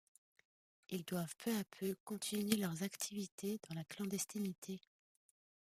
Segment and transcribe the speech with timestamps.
[0.89, 4.79] Ils doivent peu à peu continuer leurs activités dans la clandestinité.